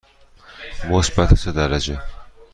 مثبت 0.89 1.33
سه 1.35 1.51
درجه. 1.51 2.01